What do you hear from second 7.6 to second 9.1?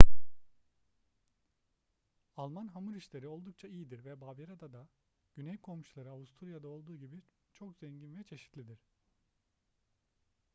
zengin ve çeşitlidir